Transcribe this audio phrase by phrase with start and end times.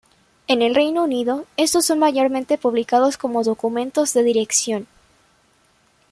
[0.47, 4.87] En el Reino Unido, estos son mayormente publicados como "documentos de dirección".